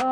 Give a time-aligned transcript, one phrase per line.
[0.00, 0.06] Hay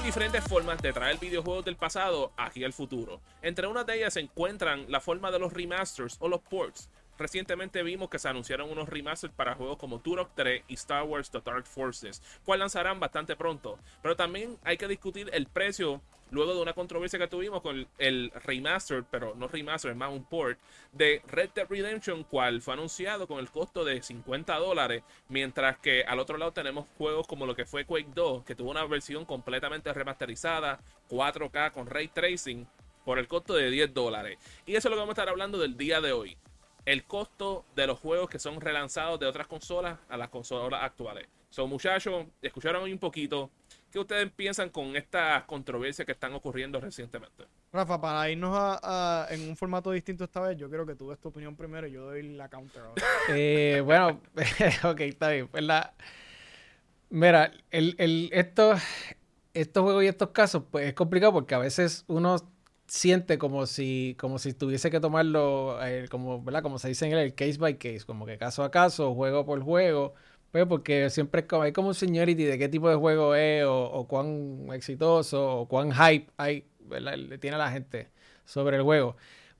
[0.00, 3.22] diferentes formas de traer videojuegos del pasado aquí al futuro.
[3.40, 6.90] Entre una de ellas se encuentran la forma de los remasters o los ports.
[7.18, 11.30] Recientemente vimos que se anunciaron unos remasters para juegos como Turok 3 y Star Wars
[11.30, 13.78] The Dark Forces, cual lanzarán bastante pronto.
[14.02, 16.00] Pero también hay que discutir el precio
[16.30, 20.24] luego de una controversia que tuvimos con el, remaster, pero no remaster, es más un
[20.24, 20.58] port,
[20.92, 26.04] de Red Dead Redemption, cual fue anunciado con el costo de 50 dólares, mientras que
[26.04, 29.24] al otro lado tenemos juegos como lo que fue Quake 2, que tuvo una versión
[29.24, 32.66] completamente remasterizada, 4K con ray tracing,
[33.04, 34.38] por el costo de 10 dólares.
[34.66, 36.36] Y eso es lo que vamos a estar hablando del día de hoy.
[36.88, 41.28] El costo de los juegos que son relanzados de otras consolas a las consolas actuales.
[41.50, 43.50] Son muchachos, escucharon un poquito,
[43.90, 47.44] ¿Qué ustedes piensan con estas controversias que están ocurriendo recientemente?
[47.72, 51.18] Rafa, para irnos a, en un formato distinto esta vez, yo creo que tú des
[51.18, 53.02] tu opinión primero y yo doy la counter ahora.
[53.30, 54.20] Eh, bueno,
[54.84, 55.48] ok, está bien.
[55.48, 55.64] Pues
[57.08, 58.82] mira, el, el, estos,
[59.54, 62.36] estos juegos y estos casos, pues es complicado porque a veces uno
[62.88, 66.62] siente como si, como si tuviese que tomarlo, eh, como, ¿verdad?
[66.62, 69.62] Como se dice en el case by case, como que caso a caso, juego por
[69.62, 70.14] juego
[70.50, 74.68] pues porque siempre hay como un seniority de qué tipo de juego es, o, cuán
[74.72, 78.08] exitoso, o cuán hype hay, le tiene la gente
[78.44, 79.16] sobre el juego.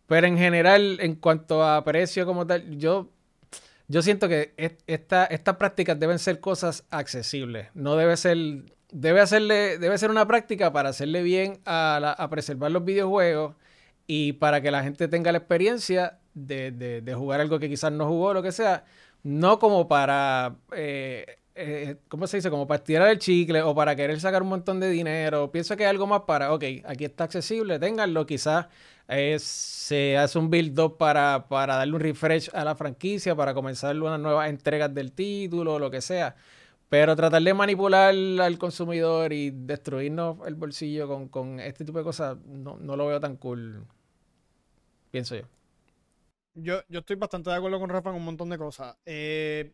[0.07, 3.11] Pero en general, en cuanto a precio como tal, yo,
[3.89, 4.55] yo siento que
[4.87, 7.69] esta, estas prácticas deben ser cosas accesibles.
[7.75, 8.39] No debe ser.
[8.91, 9.79] Debe hacerle.
[9.79, 13.55] Debe ser una práctica para hacerle bien a, a preservar los videojuegos
[14.07, 17.93] y para que la gente tenga la experiencia de, de, de jugar algo que quizás
[17.93, 18.85] no jugó, lo que sea
[19.23, 22.51] no como para, eh, eh, ¿cómo se dice?
[22.51, 25.51] Como para estirar el chicle o para querer sacar un montón de dinero.
[25.51, 28.67] Pienso que hay algo más para, ok, aquí está accesible, ténganlo, quizás
[29.39, 34.21] se hace un build-up para, para darle un refresh a la franquicia, para comenzar unas
[34.21, 36.37] nuevas entregas del título, lo que sea.
[36.89, 42.39] Pero tratar de manipular al consumidor y destruirnos el bolsillo con, este tipo de cosas,
[42.47, 43.87] no, no lo veo tan cool,
[45.11, 45.45] pienso yo.
[46.55, 48.97] Yo, yo estoy bastante de acuerdo con Rafa en un montón de cosas.
[49.05, 49.73] Eh,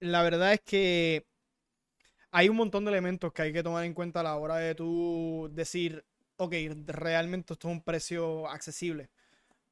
[0.00, 1.26] la verdad es que
[2.30, 4.74] hay un montón de elementos que hay que tomar en cuenta a la hora de
[4.74, 6.04] tú decir,
[6.36, 6.54] ok,
[6.86, 9.10] realmente esto es un precio accesible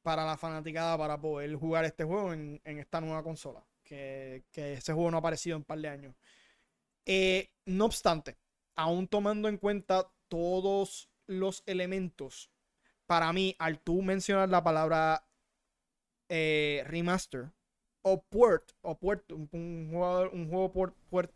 [0.01, 3.63] para la fanaticada para poder jugar este juego en, esta nueva consola.
[3.83, 6.15] Que, ese juego no ha aparecido en un par de años.
[7.11, 8.37] Eh, no obstante,
[8.75, 12.51] aún tomando en cuenta todos los elementos,
[13.07, 15.25] para mí, al tú mencionar la palabra
[16.29, 17.49] eh, remaster
[18.03, 21.33] o port, o port, un, juego, un juego port,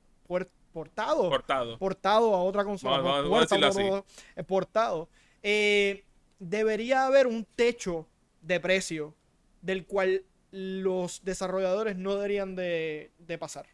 [0.71, 1.31] portado,
[1.79, 2.35] portado.
[2.35, 4.03] a otra consola.
[4.45, 5.09] portado.
[5.41, 6.03] Eh,
[6.37, 8.05] debería haber un techo
[8.41, 9.15] de precio
[9.63, 13.72] del cual los desarrolladores no deberían de, de pasar.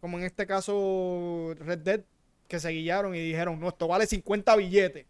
[0.00, 2.00] Como en este caso Red Dead,
[2.46, 5.06] que se guiaron y dijeron, no, esto vale 50 billetes.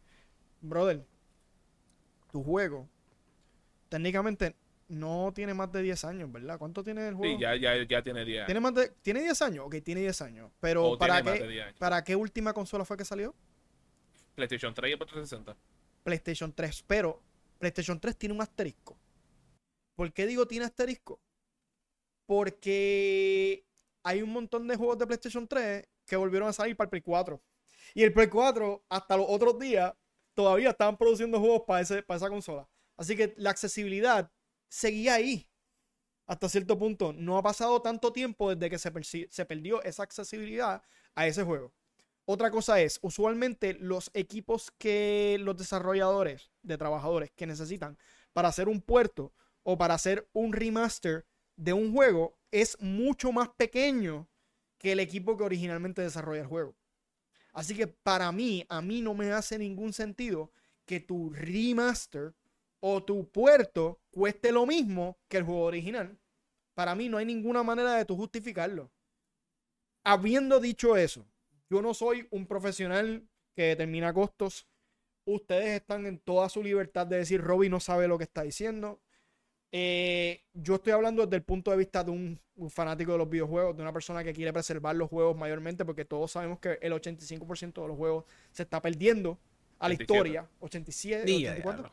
[0.60, 1.04] Brother,
[2.32, 2.88] tu juego
[3.88, 4.54] técnicamente
[4.88, 6.58] no tiene más de 10 años, ¿verdad?
[6.58, 7.36] ¿Cuánto tiene el juego?
[7.36, 9.66] Sí, ya, ya, ya tiene 10 ¿Tiene, más de, ¿Tiene 10 años?
[9.66, 10.50] Ok, tiene 10 años.
[10.60, 13.34] Pero ¿para qué, ¿para qué última consola fue que salió?
[14.34, 15.56] PlayStation 3 y 360.
[16.04, 16.84] PlayStation 3.
[16.86, 17.22] Pero
[17.58, 18.98] PlayStation 3 tiene un asterisco.
[19.94, 21.20] ¿Por qué digo tiene asterisco?
[22.24, 23.64] Porque
[24.02, 27.02] hay un montón de juegos de PlayStation 3 que volvieron a salir para el Play
[27.02, 27.42] 4.
[27.94, 29.92] Y el Play 4, hasta los otros días,
[30.34, 32.68] todavía estaban produciendo juegos para, esa consola.
[32.96, 34.30] Así que la accesibilidad
[34.68, 35.48] seguía ahí.
[36.26, 37.12] Hasta cierto punto.
[37.12, 40.82] No ha pasado tanto tiempo desde que se perdió esa accesibilidad
[41.14, 41.72] a ese juego.
[42.30, 47.96] Otra cosa es, usualmente los equipos que los desarrolladores de trabajadores que necesitan
[48.34, 49.32] para hacer un puerto
[49.62, 51.26] o para hacer un remaster
[51.56, 54.28] de un juego es mucho más pequeño
[54.78, 56.76] que el equipo que originalmente desarrolla el juego.
[57.52, 60.52] Así que para mí, a mí no me hace ningún sentido
[60.84, 62.34] que tu remaster
[62.80, 66.18] o tu puerto cueste lo mismo que el juego original.
[66.74, 68.90] Para mí no hay ninguna manera de tú justificarlo.
[70.04, 71.26] Habiendo dicho eso,
[71.68, 74.66] yo no soy un profesional que determina costos.
[75.24, 79.00] Ustedes están en toda su libertad de decir, Robbie no sabe lo que está diciendo.
[79.70, 83.76] Eh, yo estoy hablando desde el punto de vista de un, fanático de los videojuegos,
[83.76, 87.82] de una persona que quiere preservar los juegos mayormente, porque todos sabemos que el 85%
[87.82, 89.38] de los juegos se está perdiendo
[89.78, 90.48] a la historia.
[90.60, 91.90] 87, 84.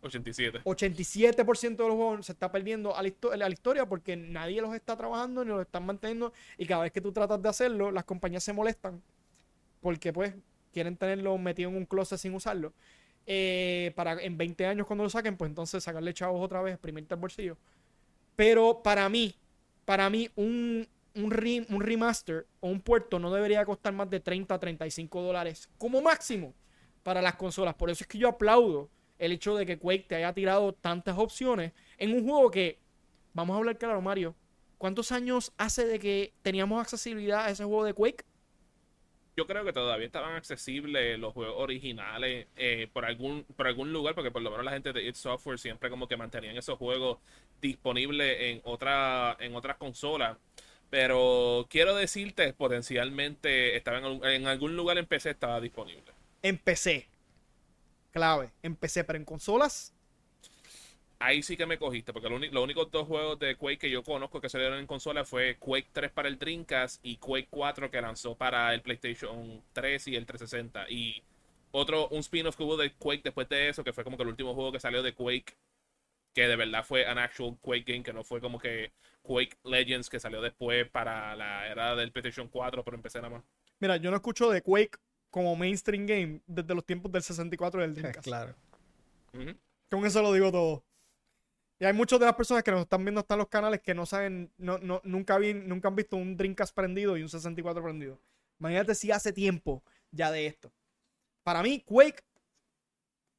[0.00, 0.60] 87.
[0.64, 5.44] 87% de los juegos se está perdiendo a la, historia porque nadie los está trabajando
[5.44, 6.32] ni los están manteniendo.
[6.56, 9.02] Y cada vez que tú tratas de hacerlo, las compañías se molestan
[9.80, 10.34] porque pues
[10.72, 12.72] quieren tenerlo metido en un closet sin usarlo.
[13.26, 17.14] Eh, para en 20 años cuando lo saquen, pues entonces sacarle chavos otra vez, exprimirte
[17.14, 17.56] el bolsillo.
[18.36, 19.34] Pero para mí,
[19.84, 24.54] para mí, un, un, un remaster o un puerto no debería costar más de 30
[24.54, 26.54] a 35 dólares como máximo
[27.02, 27.74] para las consolas.
[27.74, 31.18] Por eso es que yo aplaudo el hecho de que Quake te haya tirado tantas
[31.18, 32.78] opciones en un juego que,
[33.34, 34.34] vamos a hablar claro, Mario,
[34.78, 38.24] ¿cuántos años hace de que teníamos accesibilidad a ese juego de Quake?
[39.38, 44.16] Yo creo que todavía estaban accesibles los juegos originales eh, por algún por algún lugar,
[44.16, 47.18] porque por lo menos la gente de id Software siempre como que mantenían esos juegos
[47.60, 50.36] disponibles en otra en otras consolas.
[50.90, 56.10] Pero quiero decirte, potencialmente estaba en, en algún lugar en PC estaba disponible.
[56.42, 57.06] En PC.
[58.10, 58.50] Clave.
[58.64, 59.94] En PC, pero en consolas
[61.18, 64.40] ahí sí que me cogiste, porque los únicos dos juegos de Quake que yo conozco
[64.40, 68.36] que salieron en consola fue Quake 3 para el Dreamcast y Quake 4 que lanzó
[68.36, 70.88] para el PlayStation 3 y el 360.
[70.90, 71.22] Y
[71.72, 74.28] otro, un spin-off que hubo de Quake después de eso, que fue como que el
[74.28, 75.56] último juego que salió de Quake,
[76.34, 78.92] que de verdad fue an actual Quake game, que no fue como que
[79.22, 83.44] Quake Legends que salió después para la era del PlayStation 4, pero empecé nada más.
[83.80, 84.98] Mira, yo no escucho de Quake
[85.30, 88.24] como mainstream game desde los tiempos del 64 y del Dreamcast.
[88.24, 88.54] claro.
[89.90, 90.84] Con eso lo digo todo.
[91.80, 94.04] Y hay muchas de las personas que nos están viendo hasta los canales que no
[94.04, 98.20] saben, no, no, nunca, vi, nunca han visto un Dreamcast prendido y un 64 prendido.
[98.58, 100.72] Imagínate si hace tiempo ya de esto.
[101.44, 102.24] Para mí, Quake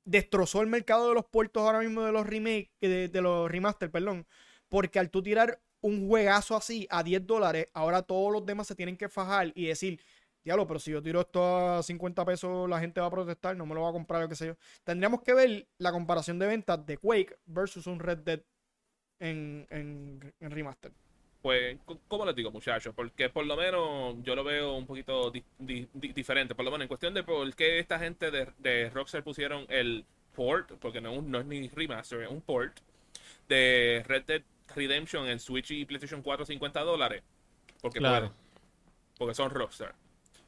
[0.06, 3.92] destrozó el mercado de los puertos ahora mismo de los remakes, de, de los remaster,
[3.92, 4.26] perdón.
[4.70, 8.76] Porque al tú tirar un juegazo así a 10 dólares, ahora todos los demás se
[8.76, 10.02] tienen que fajar y decir,
[10.50, 13.68] diablo, pero si yo tiro esto a 50 pesos, la gente va a protestar, no
[13.68, 14.56] me lo va a comprar, o qué sé yo.
[14.84, 18.42] Tendríamos que ver la comparación de ventas de Quake versus un Red Dead
[19.20, 20.92] en, en, remaster.
[21.44, 22.96] Pues, ¿cómo les digo, muchachos?
[22.96, 26.56] Porque por lo menos yo lo veo un poquito diferente.
[26.56, 30.04] Por lo menos en cuestión de por qué esta gente de, de Rockstar pusieron el
[30.34, 32.80] port, porque no, no es ni remaster, es un port,
[33.48, 34.42] de Red Dead
[34.76, 37.22] Redemption en Switch y PlayStation 4 50 dólares.
[37.82, 38.34] Porque claro.
[39.18, 39.94] Porque son Rockstar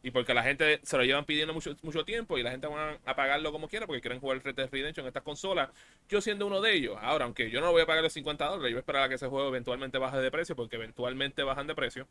[0.04, 2.98] y porque la gente se lo llevan pidiendo mucho, mucho tiempo y la gente va
[3.06, 5.70] a pagarlo como quiera porque quieren jugar Red Dead Redemption en estas consolas.
[6.10, 8.72] Yo siendo uno de ellos, ahora, aunque yo no voy a pagar los 50 dólares,
[8.72, 12.08] yo voy que ese juego eventualmente baje de precio porque eventualmente bajan de precio.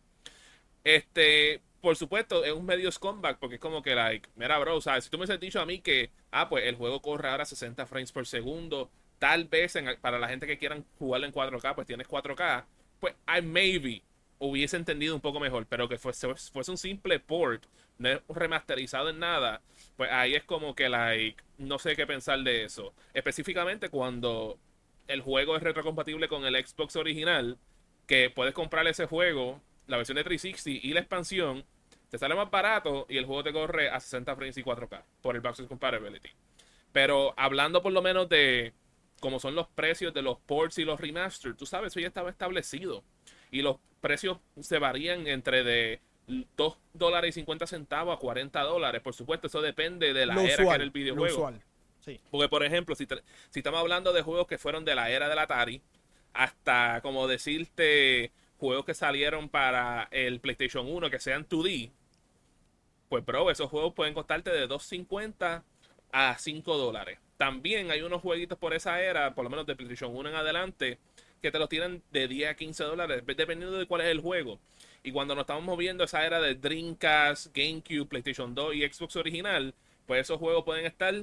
[0.85, 4.81] Este, por supuesto, es un medio scumbag porque es como que, like, mira, bro, o
[4.81, 7.45] sea, si tú me has dicho a mí que, ah, pues el juego corre ahora
[7.45, 11.87] 60 frames por segundo, tal vez para la gente que quieran jugarlo en 4K, pues
[11.87, 12.65] tienes 4K,
[13.01, 14.03] pues I maybe
[14.41, 17.65] hubiese entendido un poco mejor, pero que fuese, un simple port,
[17.99, 19.61] no remasterizado en nada,
[19.97, 22.95] pues ahí es como que, like, no sé qué pensar de eso.
[23.15, 24.59] Específicamente cuando
[25.07, 27.59] el juego es retrocompatible con el Xbox original,
[28.07, 31.65] que puedes comprar ese juego, la versión de 360 y la expansión,
[32.09, 35.37] te sale más barato y el juego te corre a 60 frames y 4K por
[35.37, 36.31] el Backwards Compatibility.
[36.93, 38.73] Pero hablando por lo menos de
[39.21, 42.31] cómo son los precios de los ports y los remasters, tú sabes, eso ya estaba
[42.31, 43.05] establecido.
[43.51, 46.01] Y los precios se varían entre de
[46.57, 49.03] 2 dólares y 50 centavos a 40 dólares.
[49.03, 51.53] Por supuesto, eso depende de la era que era el videojuego.
[52.31, 53.07] Porque, por ejemplo, si,
[53.51, 55.83] si estamos hablando de juegos que fueron de la era del Atari,
[56.33, 61.91] hasta como decirte juegos que salieron para el PlayStation 1 que sean 2D,
[63.09, 65.63] pues bro, esos juegos pueden costarte de 2.50
[66.13, 67.19] a 5 dólares.
[67.37, 70.99] También hay unos jueguitos por esa era, por lo menos de PlayStation 1 en adelante,
[71.41, 74.59] que te lo tiran de 10 a 15 dólares, dependiendo de cuál es el juego.
[75.03, 79.75] Y cuando nos estamos moviendo esa era de Dreamcast, GameCube, PlayStation 2 y Xbox original,
[80.07, 81.15] pues esos juegos pueden estar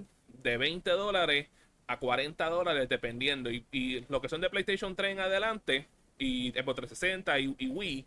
[0.43, 1.47] de 20 dólares
[1.85, 3.51] a 40 dólares dependiendo.
[3.51, 8.05] Y, lo que son de PlayStation 3 en adelante, y Xbox 360 y, y Wii,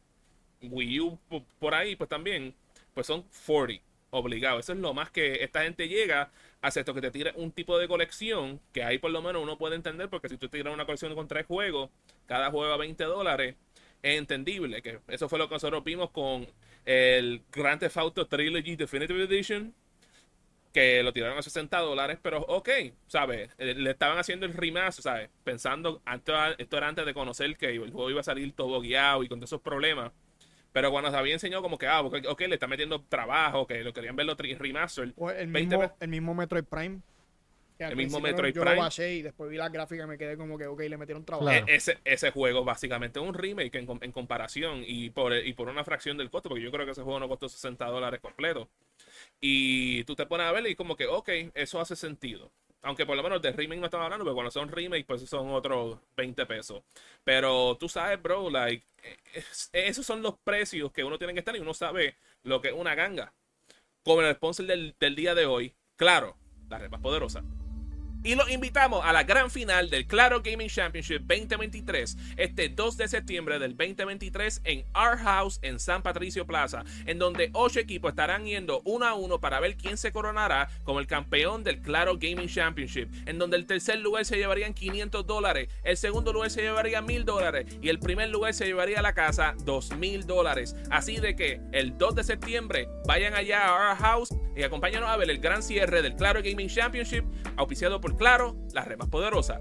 [0.63, 1.19] Wii U
[1.59, 2.55] por ahí, pues también,
[2.93, 4.59] pues son 40 obligado.
[4.59, 6.31] Eso es lo más que esta gente llega
[6.63, 9.57] a esto que te tire un tipo de colección que ahí por lo menos uno
[9.57, 11.91] puede entender porque si tú tiras una colección con tres juegos,
[12.27, 13.57] cada juego a 20 dólares,
[14.03, 14.83] es entendible.
[14.83, 16.47] Que eso fue lo que nosotros vimos con
[16.85, 19.75] el Grand Theft Auto Trilogy Definitive Edition
[20.73, 22.69] que lo tiraron a 60 dólares, pero ok,
[23.07, 23.51] ¿sabes?
[23.59, 25.31] Eh, le estaban haciendo el remaster, ¿sabes?
[25.43, 29.23] Pensando, antes, esto era antes de conocer que el juego iba a salir todo guiado
[29.25, 30.13] y con todos esos problemas.
[30.73, 33.93] Pero cuando se había enseñado como que, ah, ok, le está metiendo trabajo, que lo
[33.93, 35.13] querían ver los remaster.
[35.37, 37.01] el, mismo, el mismo Metroid Prime.
[37.79, 38.77] el mismo Metroid yo Prime.
[38.77, 40.97] Yo lo bajé y después vi las gráficas y me quedé como que, ok, le
[40.97, 41.51] metieron trabajo.
[41.51, 45.69] E, ese, ese juego básicamente es un remake en, en, comparación y por, y por
[45.69, 48.69] una fracción del costo, porque yo creo que ese juego no costó 60 dólares completo.
[49.41, 52.53] Y tú te pones a ver y como que, ok, eso hace sentido.
[52.83, 55.51] Aunque por lo menos de remake no estamos hablando, pero cuando son remake, pues son
[55.51, 56.83] otros 20 pesos.
[57.25, 58.87] Pero tú sabes, bro, like,
[59.73, 62.75] esos son los precios que uno tiene que estar y uno sabe lo que es
[62.75, 63.35] una ganga.
[64.03, 66.37] Como el sponsor del, día de hoy, claro,
[66.71, 67.45] la red más poderosa.
[68.23, 73.09] Y los invitamos a la gran final del Claro Gaming Championship 2023, este 2 de
[73.09, 78.45] septiembre del 2023 en Our House en San Patricio Plaza, en donde 8 equipos estarán
[78.45, 82.49] yendo uno a uno para ver quién se coronará como el campeón del Claro Gaming
[82.49, 87.01] Championship, en donde el tercer lugar se llevaría 500 dólares, el segundo lugar se llevaría
[87.01, 90.77] 1000 dólares y el primer lugar se llevaría a la casa 2000 dólares.
[90.91, 95.17] Así de que el 2 de septiembre vayan allá a Our House y acompáñanos a
[95.17, 97.25] ver el gran cierre del Claro Gaming Championship,
[97.57, 99.61] auspiciado por Claro, la red más poderosa.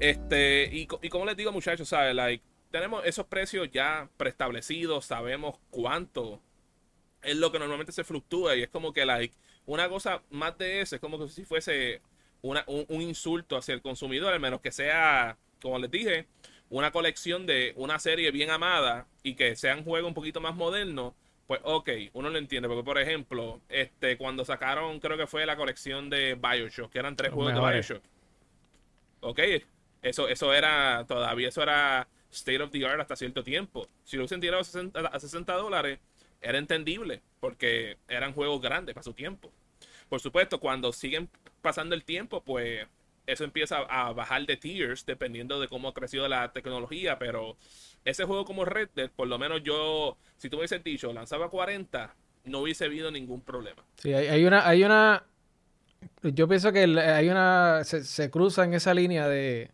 [0.00, 2.14] Este, y, como les digo, muchachos, ¿sabes?
[2.14, 6.40] Like, tenemos esos precios ya preestablecidos, sabemos cuánto
[7.22, 9.34] es lo que normalmente se fluctúa y es como que, like,
[9.66, 12.02] una cosa más de eso es como que si fuese
[12.42, 16.26] un, un, insulto hacia el consumidor, al menos que sea, como les dije,
[16.68, 20.54] una colección de una serie bien amada y que sea un juego un poquito más
[20.54, 21.14] moderno
[21.46, 25.56] pues ok, uno lo entiende, porque por ejemplo, este, cuando sacaron, creo que fue la
[25.56, 28.02] colección de Bioshock, que eran tres juegos de Bioshock.
[29.20, 29.40] Ok,
[30.02, 33.88] eso, eso era, todavía eso era state of the art hasta cierto tiempo.
[34.04, 35.98] Si lo hubiesen tirado a 60, dólares,
[36.40, 39.50] era entendible, porque eran juegos grandes para su tiempo.
[40.08, 41.28] Por supuesto, cuando siguen
[41.62, 42.86] pasando el tiempo, pues
[43.26, 47.56] eso empieza a bajar de tiers dependiendo de cómo ha crecido la tecnología, pero
[48.04, 52.14] ese juego como Red Dead, por lo menos yo, si tú hubiese dicho, lanzaba 40,
[52.44, 53.82] no hubiese habido ningún problema.
[53.96, 55.24] Sí, hay, una, hay una,
[56.22, 59.70] yo pienso que hay una, se, cruza en esa línea de,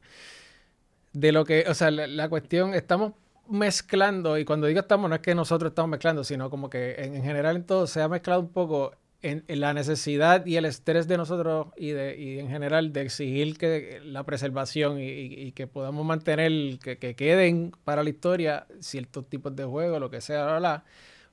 [1.13, 3.13] de lo que, o sea, la, cuestión, estamos
[3.49, 7.17] mezclando, y cuando digo estamos, no es que nosotros estamos mezclando, sino como que en,
[7.17, 11.07] en general en todo se ha mezclado un poco en, la necesidad y el estrés
[11.07, 16.07] de nosotros y, de, y en general de exigir que la preservación y, que podamos
[16.07, 20.85] mantener, que, queden para la historia ciertos tipos de juegos, lo que sea, bla,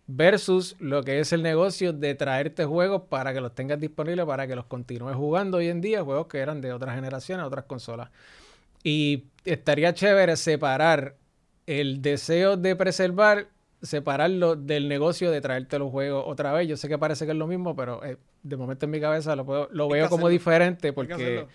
[0.08, 4.48] versus lo que es el negocio de traerte juegos para que los tengas disponibles, para
[4.48, 8.10] que los continúes jugando hoy en día, juegos que eran de otras generaciones, otras consolas.
[8.84, 11.16] Y estaría chévere separar
[11.66, 13.48] el deseo de preservar
[13.82, 16.68] separarlo del negocio de traerte los juegos otra vez.
[16.68, 19.36] Yo sé que parece que es lo mismo, pero eh, de momento en mi cabeza
[19.36, 21.48] lo, lo veo como diferente porque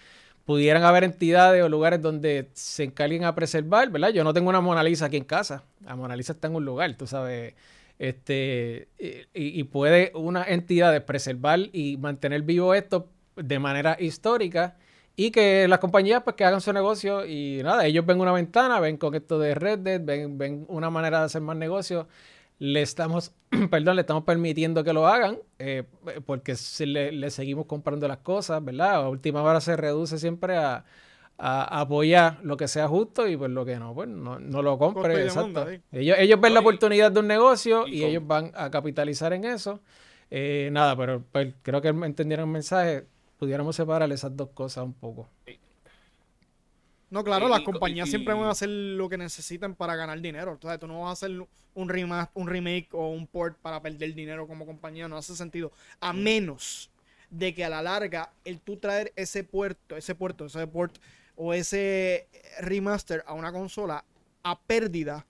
[0.45, 4.11] pudieran haber entidades o lugares donde se encarguen a preservar, ¿verdad?
[4.11, 5.64] Yo no tengo una Mona Lisa aquí en casa.
[5.85, 7.55] La Mona Lisa está en un lugar, tú sabes.
[7.99, 14.76] Este, y, y puede una entidad preservar y mantener vivo esto de manera histórica
[15.26, 18.81] y que las compañías pues que hagan su negocio y nada, ellos ven una ventana,
[18.81, 22.09] ven con esto de Red Dead, ven, ven una manera de hacer más negocio.
[22.59, 23.33] Le estamos,
[23.71, 25.85] perdón, le estamos permitiendo que lo hagan eh,
[26.26, 28.97] porque le, seguimos comprando las cosas, ¿verdad?
[28.97, 30.85] A última hora se reduce siempre a,
[31.38, 35.25] apoyar lo que sea justo y pues lo que no, pues no, lo compre.
[35.25, 35.67] Exacto.
[35.91, 39.81] ellos, ellos ven la oportunidad de un negocio y, ellos van a capitalizar en eso.
[40.31, 43.07] Eh, nada, pero pues, creo que entendieron el mensaje
[43.43, 45.29] pudiéramos separar esas dos cosas un poco.
[47.11, 50.53] No, claro, las compañías siempre van a hacer lo que necesitan para ganar dinero.
[50.53, 51.45] Entonces, tú no vas a hacer
[51.75, 55.09] un remake, un remake o un port para perder dinero como compañía.
[55.09, 55.73] No hace sentido.
[55.99, 56.89] A menos
[57.31, 60.99] de que a la larga, el tú traer ese puerto, ese puerto, ese port
[61.35, 62.29] o ese
[62.61, 64.05] remaster a una consola
[64.45, 65.27] a pérdida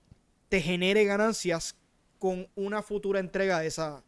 [0.49, 1.75] te genere ganancias
[2.19, 4.03] con una futura entrega de esa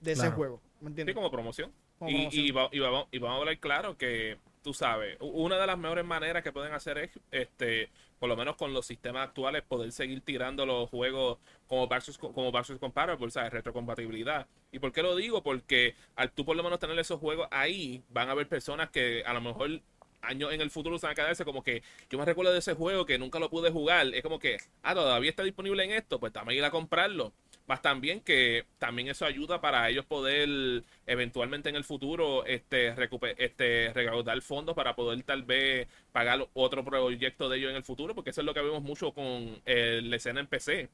[0.00, 0.60] de ese juego.
[0.80, 1.12] ¿Me entiendes?
[1.12, 1.70] Sí, como promoción.
[2.08, 6.72] Y, vamos, a hablar claro que, tú sabes, una de las mejores maneras que pueden
[6.72, 11.38] hacer es, este, por lo menos con los sistemas actuales, poder seguir tirando los juegos
[11.66, 13.52] como versus, como versus comparable, ¿sabes?
[13.52, 14.46] Retrocompatibilidad.
[14.72, 15.42] ¿Y por qué lo digo?
[15.42, 19.22] Porque al tú por lo menos tener esos juegos ahí, van a haber personas que
[19.24, 19.80] a lo mejor
[20.24, 22.74] años en el futuro se van a quedarse como que yo me recuerdo de ese
[22.74, 24.06] juego que nunca lo pude jugar.
[24.14, 27.32] Es como que, ah, todavía está disponible en esto, pues también ir a comprarlo.
[27.66, 32.94] Más también que también eso ayuda para ellos poder eventualmente en el futuro este,
[33.38, 38.14] este recaudar fondos para poder tal vez pagar otro proyecto de ellos en el futuro,
[38.14, 40.90] porque eso es lo que vemos mucho con la escena en PC.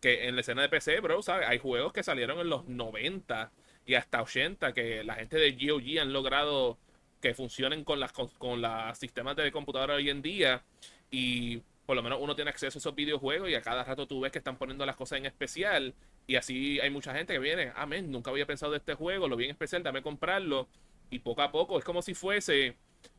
[0.00, 1.48] Que en la escena de PC, bro, ¿sabes?
[1.48, 3.52] Hay juegos que salieron en los 90
[3.86, 6.78] y hasta 80 que la gente de GOG han logrado
[7.20, 10.62] que funcionen con las con, con los sistemas de computadora hoy en día
[11.10, 14.18] y por lo menos uno tiene acceso a esos videojuegos y a cada rato tú
[14.18, 15.92] ves que están poniendo las cosas en especial
[16.26, 19.36] y así hay mucha gente que viene, amén, nunca había pensado de este juego, lo
[19.36, 20.68] vi en especial, dame comprarlo.
[21.10, 22.76] Y poco a poco es como si fuese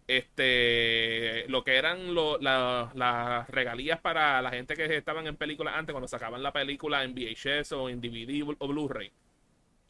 [0.07, 6.07] este lo que eran las regalías para la gente que estaban en películas antes, cuando
[6.07, 9.11] sacaban la película en VHS o en DVD o Blu-ray,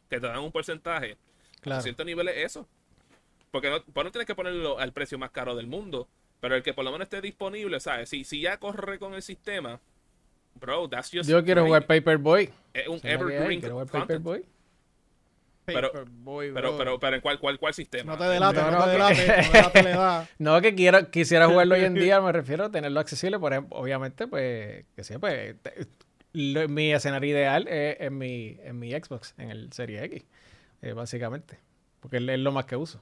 [0.10, 1.16] que te dan un porcentaje.
[1.62, 1.80] Claro.
[1.80, 2.68] A cierto nivel es eso.
[3.50, 6.10] Porque no, pues no tienes que ponerlo al precio más caro del mundo,
[6.44, 8.10] pero el que por lo menos esté disponible, ¿sabes?
[8.10, 9.80] Si, si ya corre con el sistema,
[10.60, 12.50] Bro, that's just Yo quiero jugar Paperboy.
[12.74, 14.44] Es un evergreen Paperboy.
[15.64, 16.78] Pero- Paperboy, Pero, bro.
[16.78, 18.12] pero, pero ¿en cuál, cuál, cuál sistema?
[18.12, 20.30] No te delates, No, no, no, te que- delates, no edad.
[20.38, 23.78] No que quiera, quisiera jugarlo hoy en día, me refiero a tenerlo accesible, por ejemplo,
[23.78, 25.88] obviamente, pues, que sea, pues, te-
[26.34, 30.26] lo- mi escenario ideal es en mi, en mi Xbox, en el Serie X,
[30.82, 31.58] eh, básicamente,
[32.02, 33.02] porque es lo más que uso.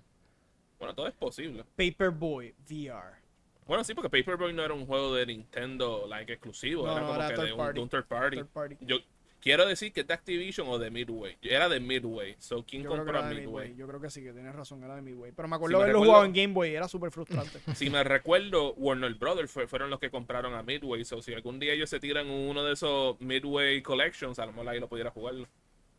[0.77, 1.63] Bueno, todo es posible.
[1.75, 3.20] Paperboy VR.
[3.67, 7.07] Bueno, sí, porque Paperboy no era un juego de Nintendo like exclusivo, No, era no,
[7.07, 8.37] como era que de un, de un third party.
[8.37, 8.77] Third party.
[8.81, 8.97] Yo
[9.39, 11.37] quiero decir que es de Activision o de Midway.
[11.41, 12.35] Era de Midway.
[12.39, 13.45] So, ¿quién compró de Midway?
[13.69, 13.75] Midway.
[13.75, 15.31] Yo creo que sí, que tienes razón, era de Midway.
[15.31, 17.59] Pero me acuerdo me haberlo jugado en Game Boy, era súper frustrante.
[17.75, 21.05] Si me recuerdo, Warner Brothers fue- fueron los que compraron a Midway.
[21.05, 24.69] So, si algún día ellos se tiran uno de esos Midway Collections, a lo mejor
[24.69, 25.35] ahí lo pudiera jugar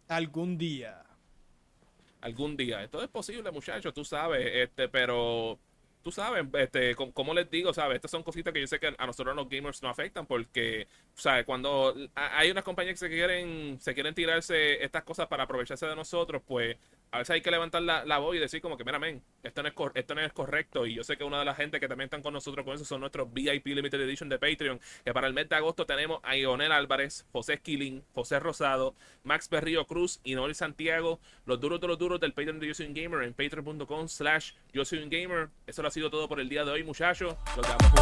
[0.09, 1.02] Algún día.
[2.21, 2.83] algún día.
[2.85, 5.59] Esto es posible, muchachos, tú sabes, este, pero
[6.02, 8.94] tú sabes, este, com- como les digo, sabes, estas son cositas que yo sé que
[8.97, 13.80] a nosotros los gamers no afectan porque, sabes, cuando hay unas compañías que se quieren,
[13.80, 16.76] se quieren tirarse estas cosas para aprovecharse de nosotros, pues
[17.12, 19.62] a veces hay que levantar la, la voz y decir como que, mira, men, esto,
[19.62, 20.87] no es esto no es correcto.
[20.87, 22.87] Y yo sé que una de las gente que también están con nosotros con eso
[22.87, 26.37] son nuestros VIP Limited Edition de Patreon, que para el mes de agosto tenemos a
[26.37, 31.88] Ionel Álvarez, José Esquilín, José Rosado, Max Berrío Cruz y Noel Santiago, los duros de
[31.88, 35.11] los duros del Patreon de Yo Soy Un Gamer en patreon.com slash Yo Soy Un
[35.11, 35.50] Gamer.
[35.66, 37.37] Eso lo ha sido todo por el día de hoy, muchachos.
[37.54, 37.92] Los damos